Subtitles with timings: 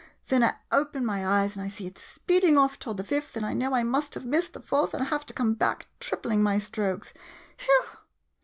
[0.29, 3.53] Then I open my eyes and see it speeding off toward the fifth, and I
[3.53, 7.13] know I must have missed the fourth and have to come back, tripling my strokes.
[7.59, 7.85] Whew